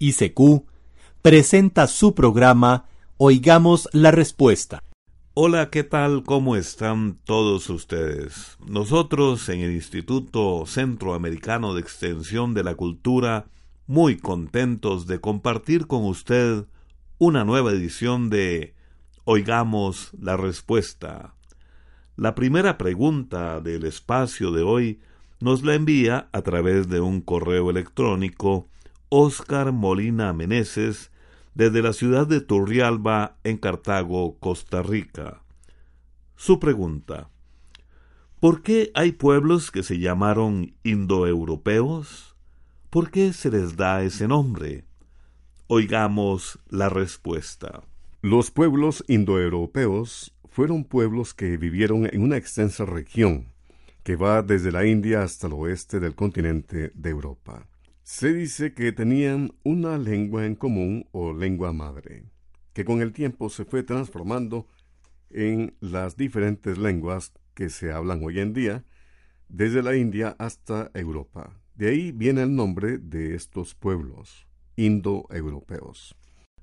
[0.00, 0.64] ICQ,
[1.20, 2.86] presenta su programa
[3.18, 4.82] Oigamos la Respuesta.
[5.34, 6.24] Hola, ¿qué tal?
[6.24, 8.56] ¿Cómo están todos ustedes?
[8.66, 13.50] Nosotros en el Instituto Centroamericano de Extensión de la Cultura,
[13.86, 16.64] muy contentos de compartir con usted
[17.18, 18.74] una nueva edición de
[19.24, 21.34] Oigamos la Respuesta.
[22.16, 25.00] La primera pregunta del espacio de hoy
[25.40, 28.70] nos la envía a través de un correo electrónico
[29.12, 31.10] Oscar Molina Meneses
[31.56, 35.42] desde la ciudad de Turrialba en Cartago, Costa Rica.
[36.36, 37.28] Su pregunta
[38.38, 42.36] ¿Por qué hay pueblos que se llamaron indoeuropeos?
[42.88, 44.84] ¿Por qué se les da ese nombre?
[45.66, 47.82] Oigamos la respuesta.
[48.22, 53.48] Los pueblos indoeuropeos fueron pueblos que vivieron en una extensa región
[54.04, 57.66] que va desde la India hasta el oeste del continente de Europa.
[58.12, 62.24] Se dice que tenían una lengua en común o lengua madre,
[62.74, 64.66] que con el tiempo se fue transformando
[65.30, 68.84] en las diferentes lenguas que se hablan hoy en día,
[69.48, 71.56] desde la India hasta Europa.
[71.76, 76.16] De ahí viene el nombre de estos pueblos, indoeuropeos.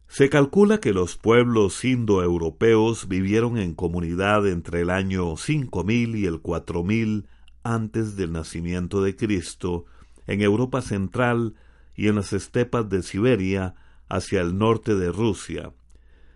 [0.09, 6.41] Se calcula que los pueblos indoeuropeos vivieron en comunidad entre el año 5000 y el
[6.41, 7.25] 4000
[7.63, 9.85] antes del nacimiento de Cristo
[10.27, 11.55] en Europa central
[11.95, 13.75] y en las estepas de Siberia
[14.09, 15.73] hacia el norte de Rusia.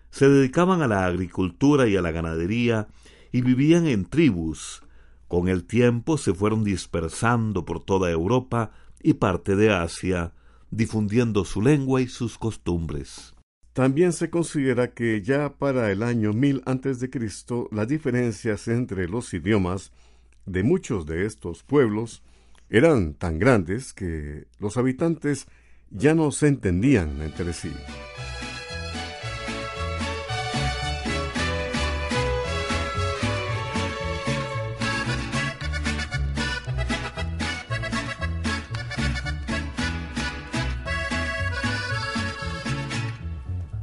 [0.09, 2.87] Se dedicaban a la agricultura y a la ganadería
[3.31, 4.83] y vivían en tribus.
[5.27, 10.33] Con el tiempo se fueron dispersando por toda Europa y parte de Asia,
[10.69, 13.33] difundiendo su lengua y sus costumbres.
[13.73, 17.09] También se considera que ya para el año 1000 a.C.
[17.71, 19.93] las diferencias entre los idiomas
[20.45, 22.21] de muchos de estos pueblos
[22.71, 25.45] eran tan grandes que los habitantes
[25.89, 27.71] ya no se entendían entre sí.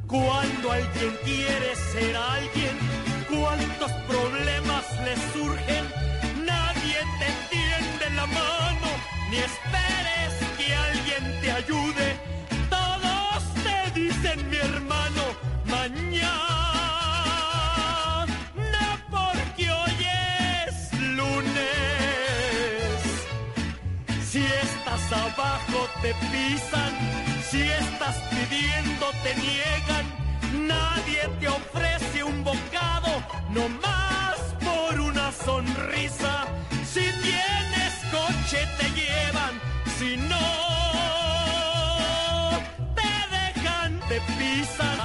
[0.06, 2.88] Cuando alguien quiere ser alguien,
[26.09, 26.93] te pisan,
[27.51, 30.07] si estás pidiendo te niegan,
[30.67, 33.11] nadie te ofrece un bocado,
[33.51, 36.47] no más por una sonrisa.
[36.93, 39.55] Si tienes coche te llevan,
[39.99, 40.49] si no
[42.95, 44.98] te dejan, te pisan.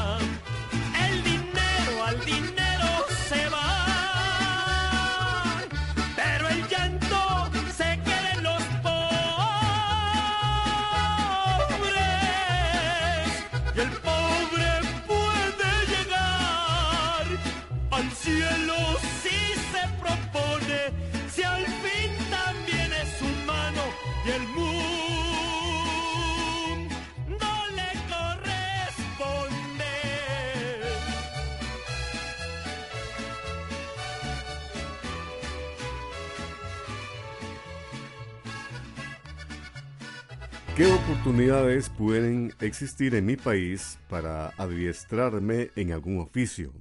[41.34, 46.72] Oportunidades pueden existir en mi país para adiestrarme en algún oficio?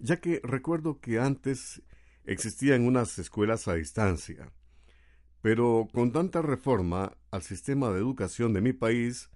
[0.00, 1.82] Ya que recuerdo que antes
[2.24, 4.50] existían unas escuelas a distancia,
[5.40, 9.30] pero con tanta reforma al sistema de educación de mi país,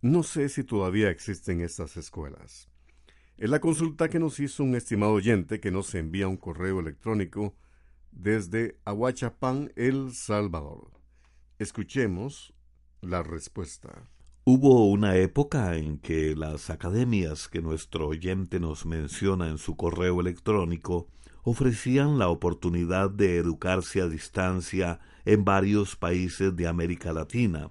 [0.00, 2.70] no sé si todavía existen estas escuelas.
[3.36, 7.54] Es la consulta que nos hizo un estimado oyente que nos envía un correo electrónico
[8.12, 10.90] desde Ahuachapán, El Salvador.
[11.58, 12.53] Escuchemos
[13.04, 14.08] la respuesta.
[14.44, 20.20] Hubo una época en que las academias que nuestro oyente nos menciona en su correo
[20.20, 21.08] electrónico
[21.44, 27.70] ofrecían la oportunidad de educarse a distancia en varios países de América Latina.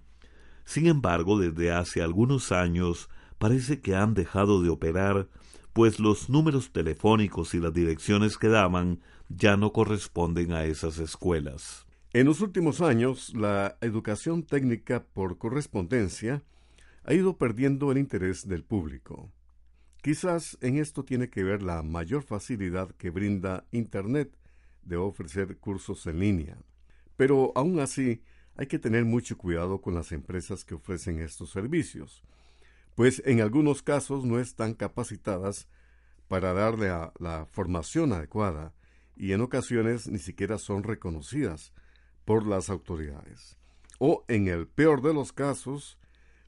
[0.66, 5.28] Sin embargo, desde hace algunos años parece que han dejado de operar,
[5.74, 11.86] pues los números telefónicos y las direcciones que daban ya no corresponden a esas escuelas.
[12.16, 16.44] En los últimos años, la educación técnica por correspondencia
[17.06, 19.32] ha ido perdiendo el interés del público.
[20.04, 24.32] Quizás en esto tiene que ver la mayor facilidad que brinda Internet
[24.84, 26.58] de ofrecer cursos en línea.
[27.18, 28.22] Pero aún así,
[28.58, 32.22] hay que tener mucho cuidado con las empresas que ofrecen estos servicios,
[32.94, 35.68] pues en algunos casos no están capacitadas
[36.28, 38.76] para darle la formación adecuada
[39.16, 41.74] y en ocasiones ni siquiera son reconocidas
[42.26, 43.58] por las autoridades.
[44.00, 45.98] O, en el peor de los casos,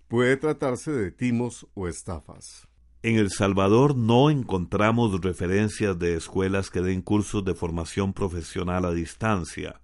[0.07, 2.67] puede tratarse de timos o estafas.
[3.03, 8.91] En El Salvador no encontramos referencias de escuelas que den cursos de formación profesional a
[8.91, 9.79] distancia.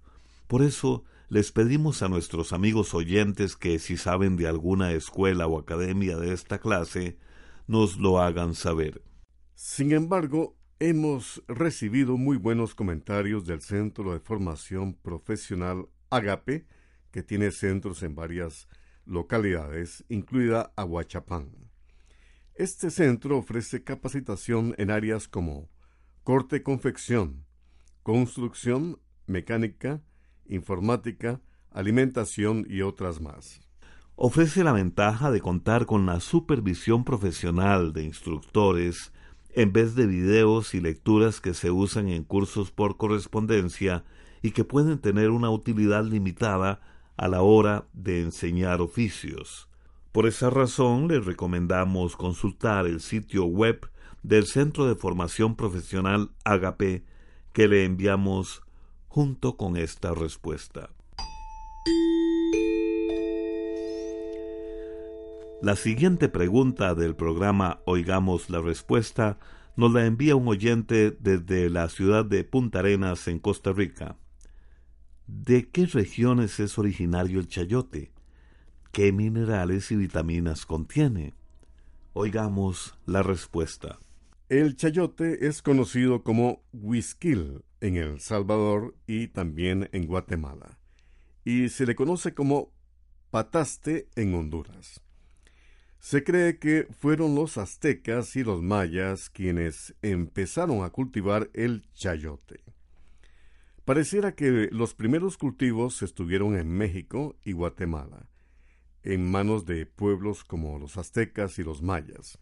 [0.48, 5.58] Por eso les pedimos a nuestros amigos oyentes que si saben de alguna escuela o
[5.58, 7.16] academia de esta clase,
[7.66, 9.02] nos lo hagan saber.
[9.54, 16.66] Sin embargo, hemos recibido muy buenos comentarios del Centro de Formación Profesional Agape,
[17.12, 18.66] que tiene centros en varias
[19.04, 21.52] localidades, incluida Aguachapán.
[22.56, 25.70] Este centro ofrece capacitación en áreas como
[26.24, 27.46] corte-confección,
[28.02, 30.02] construcción, mecánica,
[30.46, 31.40] informática,
[31.70, 33.60] alimentación y otras más.
[34.16, 39.12] Ofrece la ventaja de contar con la supervisión profesional de instructores
[39.54, 44.04] en vez de videos y lecturas que se usan en cursos por correspondencia
[44.42, 46.80] y que pueden tener una utilidad limitada
[47.16, 49.68] a la hora de enseñar oficios.
[50.10, 53.90] Por esa razón les recomendamos consultar el sitio web
[54.22, 57.04] del Centro de Formación Profesional Agape
[57.52, 58.62] que le enviamos
[59.08, 60.90] junto con esta respuesta.
[65.62, 69.38] La siguiente pregunta del programa Oigamos la Respuesta
[69.76, 74.16] nos la envía un oyente desde la ciudad de Punta Arenas, en Costa Rica.
[75.28, 78.10] ¿De qué regiones es originario el chayote?
[78.90, 81.34] ¿Qué minerales y vitaminas contiene?
[82.12, 84.00] Oigamos la respuesta.
[84.48, 90.80] El chayote es conocido como huisquil en El Salvador y también en Guatemala,
[91.44, 92.72] y se le conoce como
[93.30, 95.00] pataste en Honduras.
[96.02, 102.64] Se cree que fueron los aztecas y los mayas quienes empezaron a cultivar el chayote.
[103.84, 108.28] Pareciera que los primeros cultivos estuvieron en México y Guatemala,
[109.04, 112.36] en manos de pueblos como los aztecas y los mayas.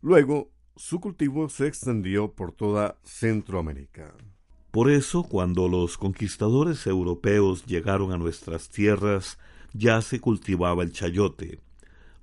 [0.00, 4.14] Luego, su cultivo se extendió por toda Centroamérica.
[4.70, 9.38] Por eso, cuando los conquistadores europeos llegaron a nuestras tierras,
[9.72, 11.66] ya se cultivaba el chayote,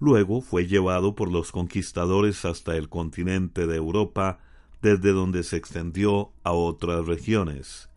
[0.03, 4.39] Luego fue llevado por los conquistadores hasta el continente de Europa,
[4.81, 7.89] desde donde se extendió a otras regiones.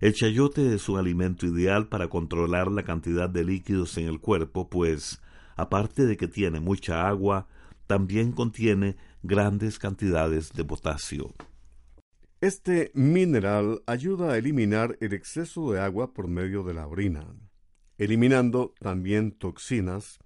[0.00, 4.70] El chayote es un alimento ideal para controlar la cantidad de líquidos en el cuerpo,
[4.70, 5.20] pues,
[5.54, 7.46] aparte de que tiene mucha agua,
[7.86, 11.34] también contiene grandes cantidades de potasio.
[12.40, 17.26] Este mineral ayuda a eliminar el exceso de agua por medio de la orina,
[17.98, 20.20] eliminando también toxinas,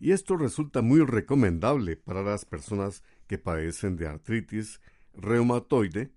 [0.00, 4.80] y esto resulta muy recomendable para las personas que padecen de artritis
[5.14, 6.10] reumatoide,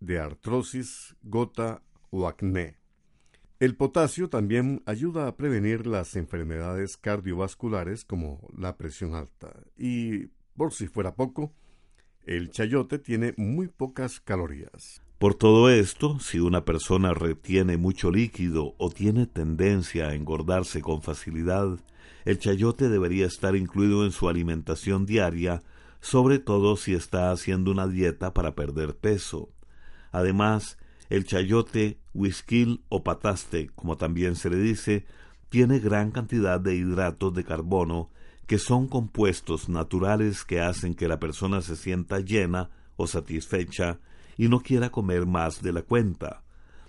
[0.00, 2.76] de artrosis, gota o acné.
[3.58, 10.74] El potasio también ayuda a prevenir las enfermedades cardiovasculares como la presión alta y, por
[10.74, 11.54] si fuera poco,
[12.26, 15.02] el chayote tiene muy pocas calorías.
[15.18, 21.00] Por todo esto, si una persona retiene mucho líquido o tiene tendencia a engordarse con
[21.00, 21.78] facilidad,
[22.26, 25.62] el chayote debería estar incluido en su alimentación diaria,
[26.00, 29.50] sobre todo si está haciendo una dieta para perder peso.
[30.10, 30.76] Además,
[31.08, 35.06] el chayote, whisky o pataste, como también se le dice,
[35.50, 38.10] tiene gran cantidad de hidratos de carbono,
[38.48, 44.00] que son compuestos naturales que hacen que la persona se sienta llena o satisfecha
[44.36, 46.42] y no quiera comer más de la cuenta.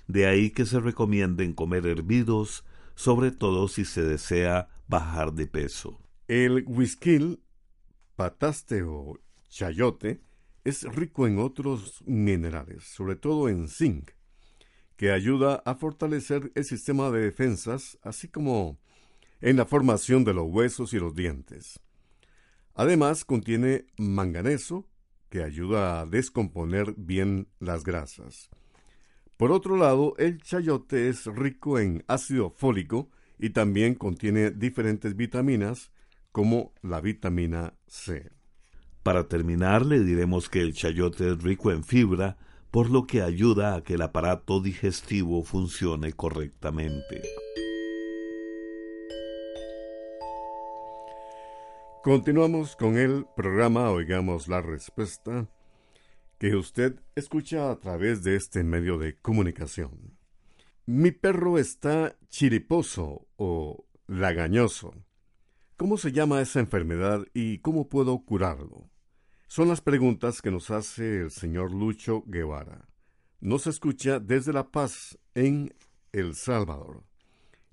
[0.08, 2.66] De ahí que se recomienden comer hervidos,
[2.96, 6.00] sobre todo si se desea bajar de peso.
[6.28, 7.40] El whisky,
[8.16, 10.22] pataste o chayote,
[10.64, 14.12] es rico en otros minerales, sobre todo en zinc,
[14.98, 18.78] que ayuda a fortalecer el sistema de defensas, así como
[19.40, 21.80] en la formación de los huesos y los dientes.
[22.74, 24.88] Además, contiene manganeso,
[25.30, 28.50] que ayuda a descomponer bien las grasas.
[29.36, 35.92] Por otro lado, el chayote es rico en ácido fólico y también contiene diferentes vitaminas
[36.32, 38.32] como la vitamina C.
[39.04, 42.38] Para terminar, le diremos que el chayote es rico en fibra,
[42.72, 47.22] por lo que ayuda a que el aparato digestivo funcione correctamente.
[52.04, 55.48] Continuamos con el programa Oigamos la Respuesta
[56.38, 60.17] que usted escucha a través de este medio de comunicación.
[60.90, 64.94] Mi perro está chiriposo o lagañoso.
[65.76, 68.90] ¿Cómo se llama esa enfermedad y cómo puedo curarlo?
[69.50, 72.88] Son las preguntas que nos hace el señor Lucho Guevara.
[73.42, 75.76] Nos escucha desde La Paz, en
[76.14, 77.04] El Salvador.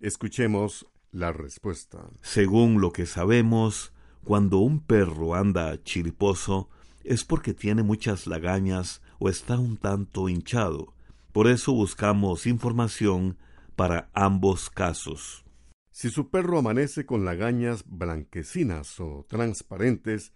[0.00, 2.10] Escuchemos la respuesta.
[2.20, 3.92] Según lo que sabemos,
[4.24, 6.68] cuando un perro anda chiriposo
[7.04, 10.93] es porque tiene muchas lagañas o está un tanto hinchado.
[11.34, 13.38] Por eso buscamos información
[13.74, 15.44] para ambos casos.
[15.90, 20.32] Si su perro amanece con lagañas blanquecinas o transparentes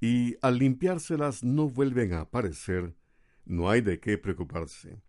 [0.00, 2.96] y al limpiárselas no vuelven a aparecer,
[3.44, 5.00] no hay de qué preocuparse,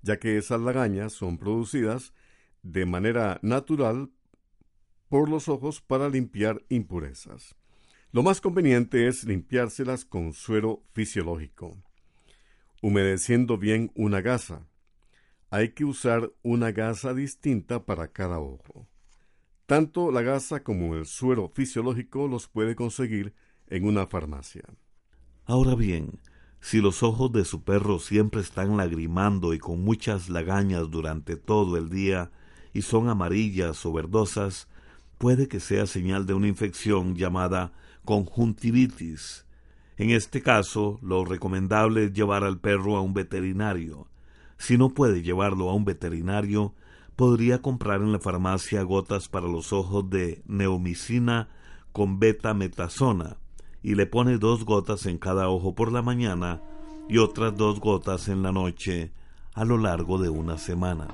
[0.00, 2.14] ya que esas lagañas son producidas
[2.62, 4.10] de manera natural
[5.10, 7.54] por los ojos para limpiar impurezas.
[8.12, 11.76] Lo más conveniente es limpiárselas con suero fisiológico,
[12.80, 14.69] humedeciendo bien una gasa.
[15.52, 18.86] Hay que usar una gasa distinta para cada ojo.
[19.66, 23.34] Tanto la gasa como el suero fisiológico los puede conseguir
[23.66, 24.62] en una farmacia.
[25.46, 26.20] Ahora bien,
[26.60, 31.76] si los ojos de su perro siempre están lagrimando y con muchas lagañas durante todo
[31.76, 32.30] el día
[32.72, 34.68] y son amarillas o verdosas,
[35.18, 37.72] puede que sea señal de una infección llamada
[38.04, 39.46] conjuntivitis.
[39.96, 44.06] En este caso, lo recomendable es llevar al perro a un veterinario.
[44.60, 46.74] Si no puede llevarlo a un veterinario,
[47.16, 51.48] podría comprar en la farmacia gotas para los ojos de neomicina
[51.92, 53.38] con beta-metasona
[53.82, 56.62] y le pone dos gotas en cada ojo por la mañana
[57.08, 59.14] y otras dos gotas en la noche
[59.54, 61.08] a lo largo de una semana.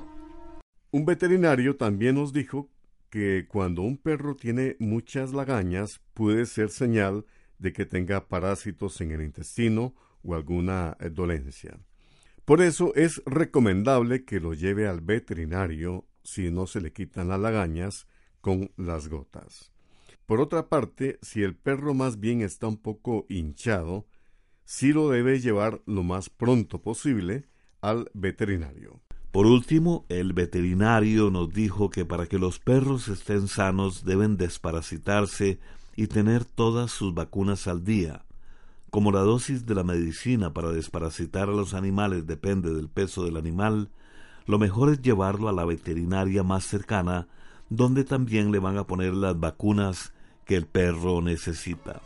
[0.91, 2.69] Un veterinario también nos dijo
[3.09, 7.25] que cuando un perro tiene muchas lagañas puede ser señal
[7.59, 11.79] de que tenga parásitos en el intestino o alguna eh, dolencia.
[12.47, 17.41] Por eso es recomendable que lo lleve al veterinario si no se le quitan las
[17.41, 18.07] lagañas
[18.39, 19.73] con las gotas.
[20.25, 24.07] Por otra parte, si el perro más bien está un poco hinchado,
[24.63, 27.49] sí lo debe llevar lo más pronto posible
[27.81, 29.01] al veterinario.
[29.33, 35.59] Por último, el veterinario nos dijo que para que los perros estén sanos deben desparasitarse
[35.97, 38.23] y tener todas sus vacunas al día.
[38.89, 43.37] Como la dosis de la medicina para desparasitar a los animales depende del peso del
[43.37, 43.89] animal,
[44.45, 47.27] lo mejor es llevarlo a la veterinaria más cercana,
[47.69, 50.13] donde también le van a poner las vacunas
[50.45, 52.01] que el perro necesita.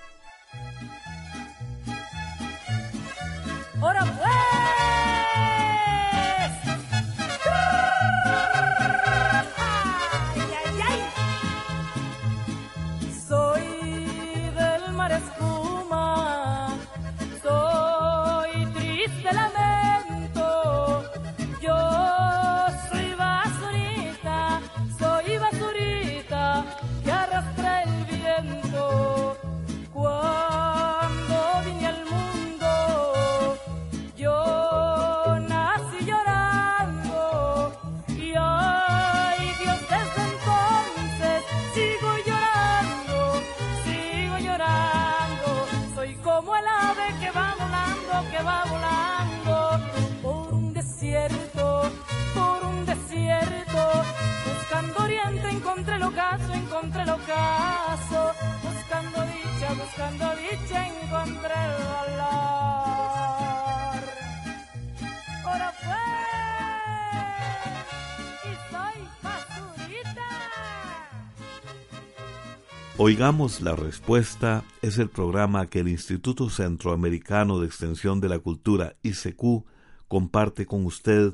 [72.97, 78.95] Oigamos la respuesta es el programa que el Instituto Centroamericano de Extensión de la Cultura
[79.01, 79.65] ICQ
[80.07, 81.33] comparte con usted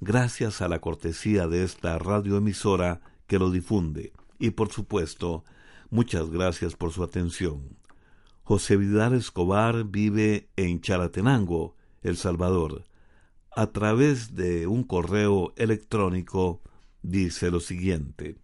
[0.00, 4.12] gracias a la cortesía de esta radioemisora que lo difunde.
[4.38, 5.44] Y por supuesto,
[5.90, 7.76] muchas gracias por su atención.
[8.42, 12.84] José Vidal Escobar vive en Charatenango, El Salvador.
[13.54, 16.62] A través de un correo electrónico
[17.02, 18.36] dice lo siguiente.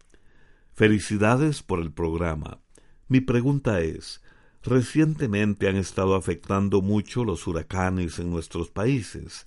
[0.73, 2.61] Felicidades por el programa.
[3.09, 4.21] Mi pregunta es,
[4.63, 9.47] recientemente han estado afectando mucho los huracanes en nuestros países.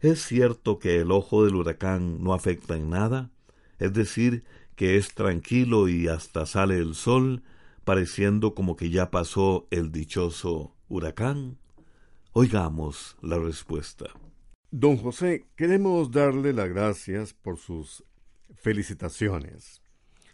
[0.00, 3.30] ¿Es cierto que el ojo del huracán no afecta en nada?
[3.78, 4.44] Es decir,
[4.80, 7.42] que es tranquilo y hasta sale el sol,
[7.84, 11.58] pareciendo como que ya pasó el dichoso huracán?
[12.32, 14.06] Oigamos la respuesta.
[14.70, 18.04] Don José, queremos darle las gracias por sus
[18.54, 19.82] felicitaciones.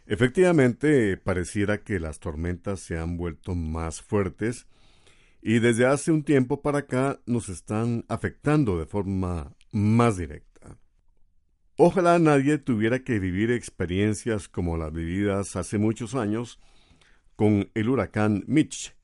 [0.06, 4.68] Efectivamente, pareciera que las tormentas se han vuelto más fuertes
[5.42, 10.55] y desde hace un tiempo para acá nos están afectando de forma más directa.
[11.78, 16.59] Ojalá nadie tuviera que vivir experiencias como las vividas hace muchos años
[17.37, 18.97] con el huracán Mitch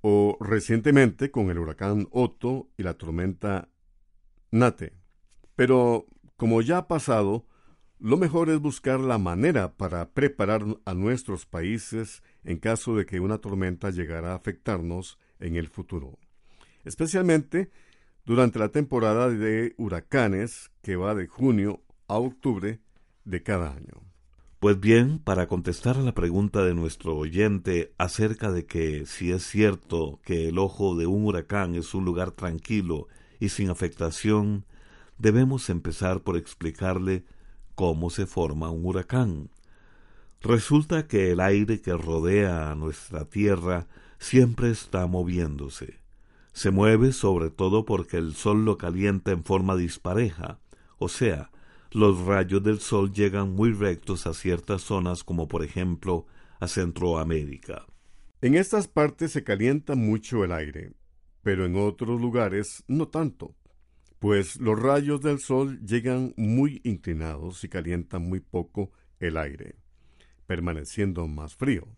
[0.00, 3.68] o recientemente con el huracán Otto y la tormenta
[4.50, 4.94] Nate.
[5.56, 6.06] Pero,
[6.38, 7.46] como ya ha pasado,
[7.98, 13.20] lo mejor es buscar la manera para preparar a nuestros países en caso de que
[13.20, 16.18] una tormenta llegara a afectarnos en el futuro.
[16.82, 17.70] Especialmente
[18.24, 22.80] durante la temporada de huracanes que va de junio a octubre
[23.24, 24.02] de cada año.
[24.58, 29.44] Pues bien, para contestar a la pregunta de nuestro oyente acerca de que si es
[29.44, 33.06] cierto que el ojo de un huracán es un lugar tranquilo
[33.38, 34.66] y sin afectación,
[35.18, 37.24] debemos empezar por explicarle
[37.76, 39.48] cómo se forma un huracán.
[40.42, 43.86] Resulta que el aire que rodea a nuestra Tierra
[44.18, 46.00] siempre está moviéndose.
[46.52, 50.58] Se mueve sobre todo porque el Sol lo calienta en forma dispareja,
[50.98, 51.50] o sea,
[51.92, 56.26] los rayos del sol llegan muy rectos a ciertas zonas como por ejemplo
[56.60, 57.86] a Centroamérica.
[58.42, 60.92] En estas partes se calienta mucho el aire,
[61.42, 63.54] pero en otros lugares no tanto,
[64.18, 69.76] pues los rayos del sol llegan muy inclinados y calientan muy poco el aire,
[70.46, 71.88] permaneciendo más frío.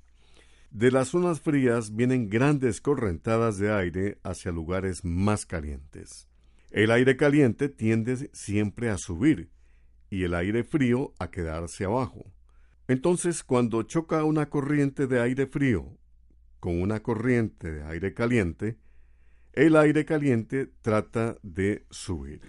[0.71, 6.29] De las zonas frías vienen grandes correntadas de aire hacia lugares más calientes.
[6.71, 9.51] El aire caliente tiende siempre a subir,
[10.13, 12.27] y el aire frío a quedarse abajo.
[12.87, 15.97] Entonces, cuando choca una corriente de aire frío
[16.61, 18.77] con una corriente de aire caliente,
[19.55, 22.43] el aire caliente trata de subir.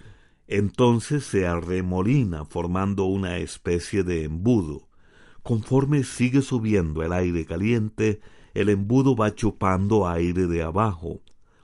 [0.45, 4.89] Entonces se arremolina formando una especie de embudo.
[5.41, 8.19] Conforme sigue subiendo el aire caliente,
[8.54, 11.21] el embudo va chupando aire de abajo.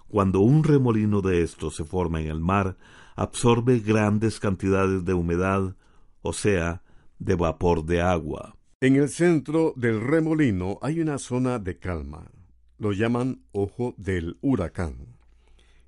[0.07, 2.77] Cuando un remolino de estos se forma en el mar,
[3.17, 5.75] absorbe grandes cantidades de humedad,
[6.21, 6.83] o sea,
[7.17, 8.55] de vapor de agua.
[8.81, 12.31] En el centro del remolino hay una zona de calma.
[12.77, 15.17] Lo llaman ojo del huracán.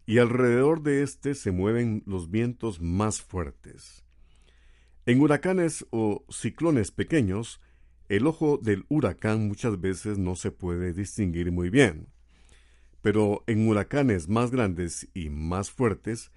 [0.06, 4.04] Y alrededor de éste se mueven los vientos más fuertes.
[5.06, 7.62] En huracanes o ciclones pequeños,
[8.10, 12.08] el ojo del huracán muchas veces no se puede distinguir muy bien.
[13.02, 16.30] Pero en huracanes más grandes y más fuertes,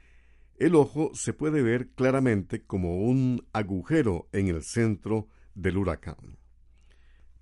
[0.58, 6.38] el ojo se puede ver claramente como un agujero en el centro del huracán.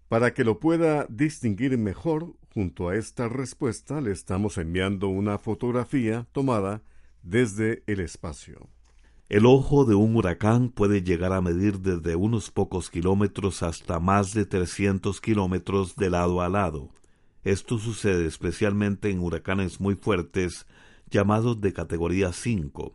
[0.09, 6.27] Para que lo pueda distinguir mejor, junto a esta respuesta le estamos enviando una fotografía
[6.33, 6.83] tomada
[7.23, 8.69] desde el espacio.
[9.29, 14.35] El ojo de un huracán puede llegar a medir desde unos pocos kilómetros hasta más
[14.35, 16.91] de 300 kilómetros de lado a lado.
[17.43, 20.67] Esto sucede especialmente en huracanes muy fuertes
[21.11, 22.95] llamados de categoría 5.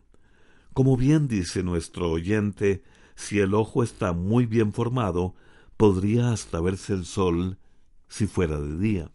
[0.78, 2.84] Como bien dice nuestro oyente,
[3.16, 5.34] si el ojo está muy bien formado,
[5.76, 7.58] podría hasta verse el sol
[8.06, 9.12] si fuera de día.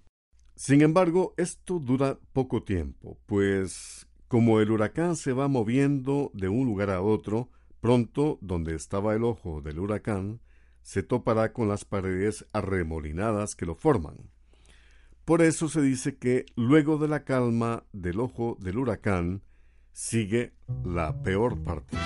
[0.58, 6.66] Sin embargo, esto dura poco tiempo, pues como el huracán se va moviendo de un
[6.66, 7.50] lugar a otro,
[7.80, 10.42] pronto donde estaba el ojo del huracán,
[10.82, 14.18] se topará con las paredes arremolinadas que lo forman.
[15.24, 19.44] Por eso se dice que luego de la calma del ojo del huracán,
[19.94, 20.54] sigue
[20.84, 21.98] la peor parte.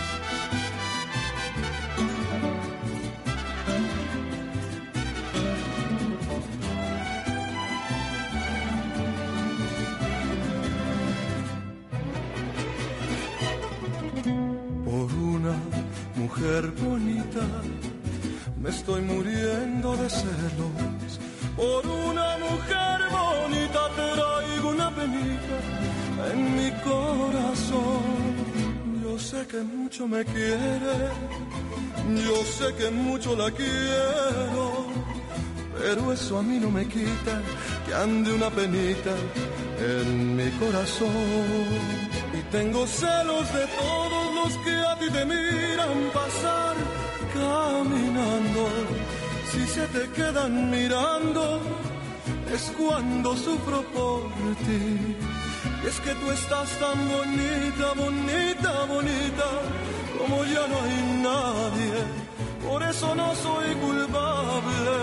[14.85, 15.55] Por una
[16.15, 17.41] mujer bonita
[18.61, 21.19] me estoy muriendo de celos.
[21.55, 25.57] Por una mujer bonita traigo una penita
[26.31, 27.46] en mi corazón.
[29.37, 30.95] Sé que mucho me quiere,
[32.25, 34.87] yo sé que mucho la quiero,
[35.77, 37.39] pero eso a mí no me quita
[37.85, 39.13] que ande una penita
[39.79, 41.11] en mi corazón.
[42.33, 46.75] Y tengo celos de todos los que a ti te miran pasar
[47.35, 48.63] caminando.
[49.51, 51.61] Si se te quedan mirando,
[52.51, 54.23] es cuando sufro por
[54.65, 55.15] ti
[55.87, 59.47] es que tú estás tan bonita, bonita, bonita,
[60.17, 61.97] como ya no hay nadie.
[62.67, 64.95] Por eso no soy culpable,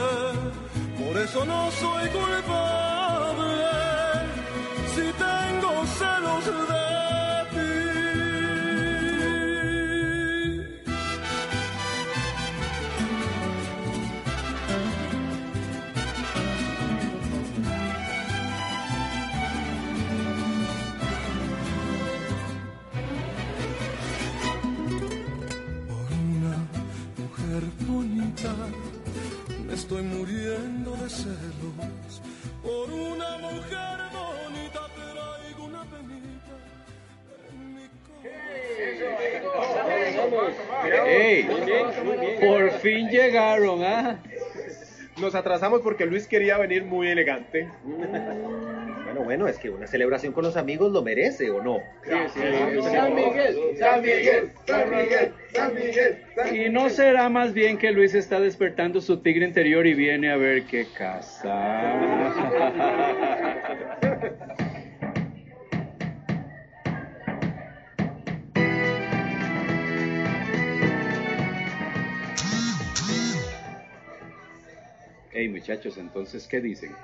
[0.99, 2.93] por eso no soy culpable.
[45.35, 47.68] Nos atrasamos porque Luis quería venir muy elegante.
[47.83, 51.81] Bueno, bueno, es que una celebración con los amigos lo merece, ¿o no?
[52.05, 56.18] San Miguel, San Miguel, San Miguel, San Miguel.
[56.55, 60.37] Y no será más bien que Luis está despertando su tigre interior y viene a
[60.37, 61.51] ver qué casa.
[75.37, 76.97] Hey muchachos, entonces, ¿qué dicen?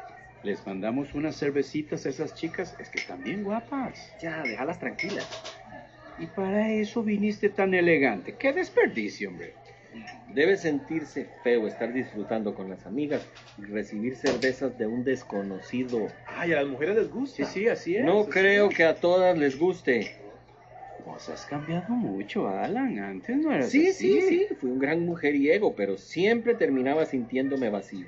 [0.45, 2.77] ¿Les mandamos unas cervecitas a esas chicas?
[2.79, 4.15] Es que están bien guapas.
[4.21, 5.29] Ya, déjalas tranquilas.
[6.17, 8.37] Y para eso viniste tan elegante.
[8.37, 9.55] ¡Qué desperdicio, hombre!
[10.29, 16.07] Debe sentirse feo estar disfrutando con las amigas y recibir cervezas de un desconocido.
[16.27, 17.45] Ay, a las mujeres les gusta.
[17.45, 18.05] Sí, sí, así es.
[18.05, 20.13] No creo que a todas les guste.
[21.05, 22.97] Vos has cambiado mucho, Alan.
[23.01, 24.21] Antes no eras Sí, así.
[24.21, 28.07] sí, sí, fui un gran mujeriego, pero siempre terminaba sintiéndome vacío.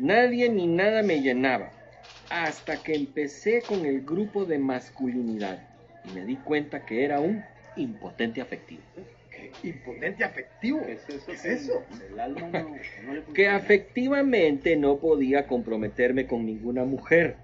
[0.00, 1.70] Nadie ni nada me llenaba,
[2.30, 5.58] hasta que empecé con el grupo de masculinidad
[6.06, 7.44] y me di cuenta que era un
[7.76, 8.80] impotente afectivo.
[9.62, 10.86] Impotente afectivo.
[10.86, 11.26] ¿Qué es eso?
[11.26, 11.84] ¿Qué es eso?
[12.10, 17.36] El alma no, no le Que afectivamente no podía comprometerme con ninguna mujer.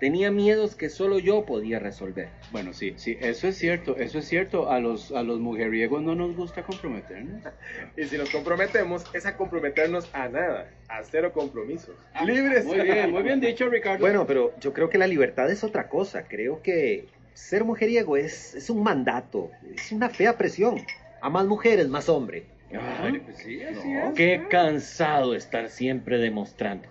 [0.00, 2.30] Tenía miedos que solo yo podía resolver.
[2.52, 4.70] Bueno, sí, sí, eso es cierto, eso es cierto.
[4.70, 7.42] A los, a los mujeriegos no nos gusta comprometernos.
[7.98, 11.94] Y si nos comprometemos, es a comprometernos a nada, a cero compromisos.
[12.24, 12.64] Libres.
[12.64, 14.00] Muy bien, muy bien dicho, Ricardo.
[14.00, 16.24] Bueno, pero yo creo que la libertad es otra cosa.
[16.26, 20.80] Creo que ser mujeriego es, es un mandato, es una fea presión.
[21.20, 22.46] A más mujeres, más hombre.
[22.72, 24.14] Ay, pues sí, así es.
[24.14, 26.88] Qué cansado estar siempre demostrando.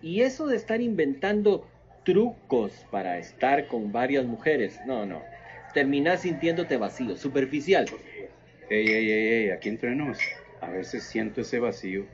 [0.00, 1.66] Y eso de estar inventando
[2.08, 5.22] trucos para estar con varias mujeres, no, no.
[5.74, 7.84] Terminás sintiéndote vacío, superficial.
[8.70, 10.18] Ey, ey, ey, ey, aquí entre nos.
[10.62, 12.06] A veces siento ese vacío.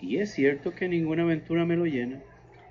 [0.00, 2.18] Y es cierto que ninguna aventura me lo llena.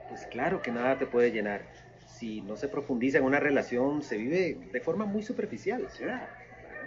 [0.10, 1.62] Pues claro que nada te puede llenar.
[2.08, 5.88] Si no se profundiza en una relación, se vive de forma muy superficial.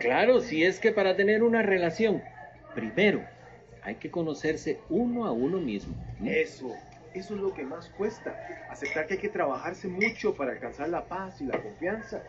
[0.01, 2.21] Claro, si es que para tener una relación,
[2.75, 3.23] primero
[3.85, 5.95] hay que conocerse uno a uno mismo.
[6.25, 6.75] Eso,
[7.15, 8.39] eso es lo que más cuesta.
[8.69, 12.23] Aceptar que hay que trabajarse mucho para alcanzar la paz y la confianza.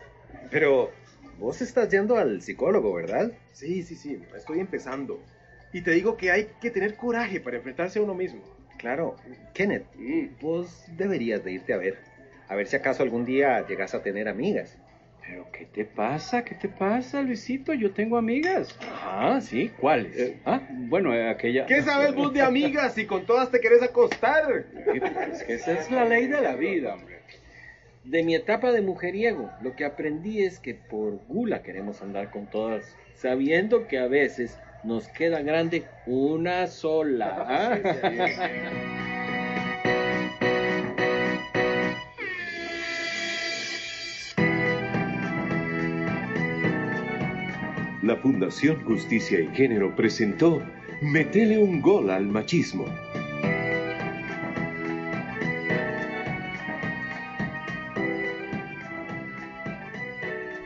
[0.50, 0.90] Pero
[1.38, 3.32] vos estás yendo al psicólogo, ¿verdad?
[3.52, 5.22] Sí, sí, sí, estoy empezando.
[5.72, 8.42] Y te digo que hay que tener coraje para enfrentarse a uno mismo.
[8.78, 9.16] Claro,
[9.52, 9.86] Kenneth,
[10.40, 11.98] vos deberías de irte a ver.
[12.48, 14.76] A ver si acaso algún día llegas a tener amigas.
[15.30, 16.44] ¿Pero qué te pasa?
[16.44, 17.72] ¿Qué te pasa, Luisito?
[17.72, 18.76] Yo tengo amigas.
[19.04, 20.16] Ah, sí, ¿cuáles?
[20.18, 21.66] Eh, ah, bueno, eh, aquella...
[21.66, 24.66] ¿Qué sabes vos de amigas si con todas te querés acostar?
[25.32, 27.20] Es que esa es la ley de la vida, hombre.
[28.02, 32.50] De mi etapa de mujeriego, lo que aprendí es que por gula queremos andar con
[32.50, 37.46] todas, sabiendo que a veces nos queda grande una sola.
[37.46, 38.96] ¿ah?
[48.02, 50.62] La Fundación Justicia y Género presentó
[51.02, 52.86] Metele un gol al machismo.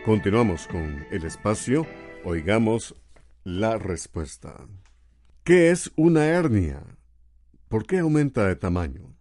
[0.05, 1.88] Continuamos con el espacio.
[2.23, 2.94] Oigamos
[3.42, 4.68] la respuesta.
[5.42, 6.85] ¿Qué es una hernia?
[7.68, 9.12] ¿Por qué aumenta de tamaño?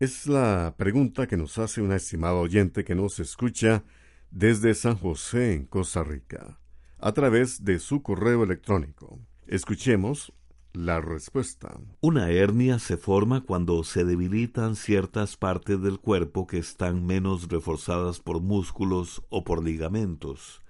[0.00, 3.84] Es la pregunta que nos hace una estimada oyente que nos escucha
[4.30, 6.61] desde San José, en Costa Rica,
[7.02, 9.18] a través de su correo electrónico.
[9.48, 10.32] Escuchemos
[10.72, 11.78] la respuesta.
[12.00, 18.20] Una hernia se forma cuando se debilitan ciertas partes del cuerpo que están menos reforzadas
[18.20, 20.62] por músculos o por ligamentos.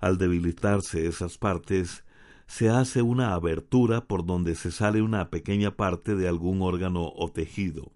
[0.00, 2.04] Al debilitarse esas partes,
[2.46, 7.30] se hace una abertura por donde se sale una pequeña parte de algún órgano o
[7.30, 7.92] tejido.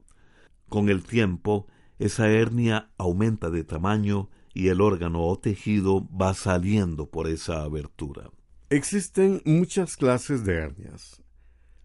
[0.68, 1.66] Con el tiempo,
[1.98, 8.32] esa hernia aumenta de tamaño y el órgano o tejido va saliendo por esa abertura.
[8.70, 11.22] Existen muchas clases de hernias.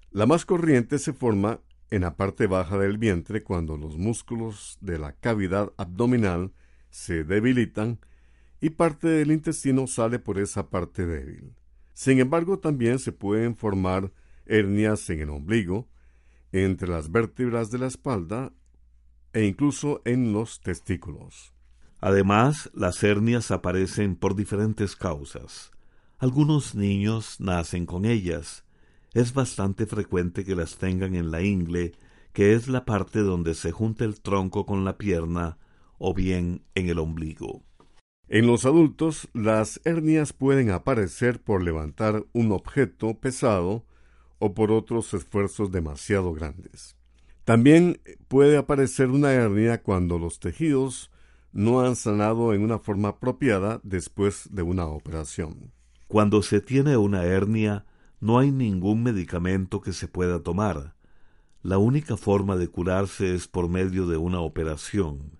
[0.09, 1.59] La más corriente se forma
[1.91, 6.51] en la parte baja del vientre cuando los músculos de la cavidad abdominal
[6.89, 7.99] se debilitan
[8.59, 11.53] y parte del intestino sale por esa parte débil.
[11.93, 14.11] Sin embargo, también se pueden formar
[14.47, 15.89] hernias en el ombligo,
[16.51, 18.51] entre las vértebras de la espalda
[19.31, 21.53] e incluso en los testículos.
[22.05, 25.71] Además, las hernias aparecen por diferentes causas.
[26.19, 28.65] Algunos niños nacen con ellas.
[29.13, 31.93] Es bastante frecuente que las tengan en la ingle,
[32.33, 35.57] que es la parte donde se junta el tronco con la pierna,
[35.97, 37.63] o bien en el ombligo.
[38.27, 43.85] En los adultos, las hernias pueden aparecer por levantar un objeto pesado
[44.39, 46.97] o por otros esfuerzos demasiado grandes.
[47.45, 51.12] También puede aparecer una hernia cuando los tejidos
[51.53, 55.71] no han sanado en una forma apropiada después de una operación.
[56.07, 57.85] Cuando se tiene una hernia,
[58.19, 60.95] no hay ningún medicamento que se pueda tomar.
[61.61, 65.39] La única forma de curarse es por medio de una operación.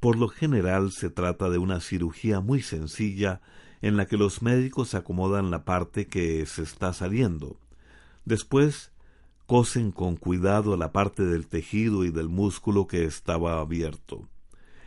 [0.00, 3.42] Por lo general se trata de una cirugía muy sencilla
[3.82, 7.58] en la que los médicos acomodan la parte que se está saliendo.
[8.24, 8.92] Después
[9.46, 14.28] cosen con cuidado la parte del tejido y del músculo que estaba abierto.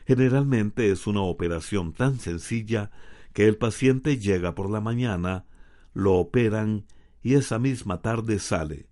[0.06, 2.92] Generalmente es una operación tan sencilla
[3.34, 5.46] que el paciente llega por la mañana,
[5.94, 6.86] lo operan
[7.22, 8.88] y esa misma tarde sale.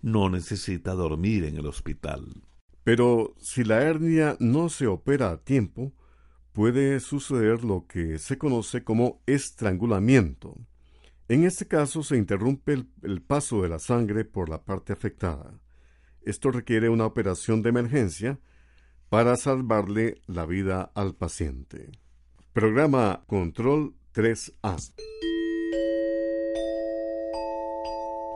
[0.00, 2.42] No necesita dormir en el hospital.
[2.84, 5.92] Pero si la hernia no se opera a tiempo,
[6.52, 10.56] puede suceder lo que se conoce como estrangulamiento.
[11.28, 15.60] En este caso se interrumpe el, paso de la sangre por la parte afectada.
[16.22, 18.40] Esto requiere una operación de emergencia
[19.12, 21.90] para salvarle la vida al paciente.
[22.54, 24.90] Programa Control 3A.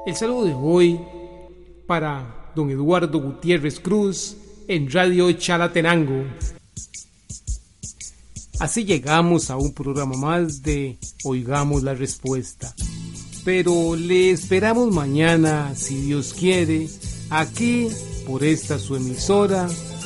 [0.05, 1.01] El saludo de hoy
[1.87, 4.37] para don Eduardo Gutiérrez Cruz
[4.69, 6.25] en Radio Chalatenango.
[8.61, 12.75] Así llegamos a un programa más de Oigamos la Respuesta.
[13.47, 16.87] Pero le esperamos mañana, si Dios quiere,
[17.31, 17.89] aquí
[18.27, 19.69] por esta su emisora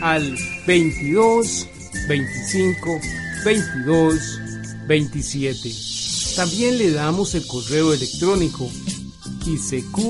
[0.00, 0.36] al
[0.66, 1.68] 22
[2.08, 3.00] 25
[3.44, 4.40] 22
[4.86, 5.74] 27.
[6.36, 8.70] También le damos el correo electrónico
[9.46, 10.00] icq.org.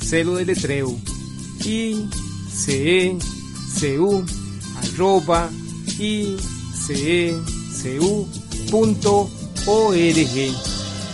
[0.00, 0.98] Celo de letreo
[1.64, 2.08] i
[2.52, 3.18] c e
[3.78, 4.24] c u
[4.82, 5.50] arroba
[5.98, 7.40] icecu.org.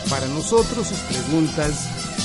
[0.08, 1.95] Para nosotros sus preguntas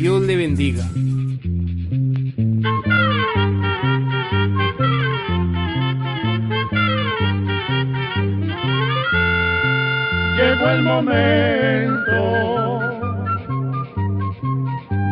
[0.00, 0.82] Dios le bendiga.
[10.38, 12.18] Llegó el momento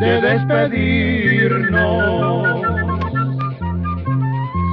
[0.01, 1.69] de despedirnos.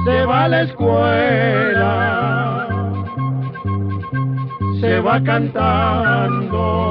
[0.06, 1.92] Se va a la escuela,
[4.80, 6.86] se va cantando